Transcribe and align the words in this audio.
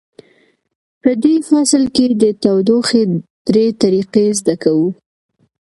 په 1.01 1.11
دې 1.23 1.35
فصل 1.49 1.83
کې 1.95 2.05
د 2.21 2.23
تودوخې 2.43 3.03
درې 3.47 3.67
طریقې 3.81 4.25
زده 4.39 4.55
کوو. 4.63 4.89